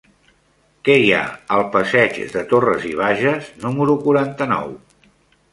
Què 0.87 0.95
hi 1.01 1.11
ha 1.17 1.27
al 1.57 1.61
passeig 1.75 2.17
de 2.37 2.43
Torras 2.55 2.89
i 2.93 2.97
Bages 3.03 3.53
número 3.67 3.97
quaranta-nou? 4.07 4.77